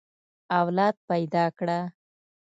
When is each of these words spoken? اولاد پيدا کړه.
اولاد 0.59 0.95
پيدا 1.09 1.45
کړه. 1.57 1.79